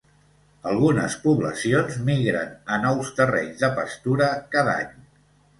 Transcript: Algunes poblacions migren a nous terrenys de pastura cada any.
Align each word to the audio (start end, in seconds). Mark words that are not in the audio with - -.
Algunes 0.69 1.17
poblacions 1.25 1.99
migren 2.09 2.57
a 2.77 2.81
nous 2.87 3.13
terrenys 3.21 3.63
de 3.67 3.73
pastura 3.79 4.35
cada 4.57 4.79
any. 4.87 4.93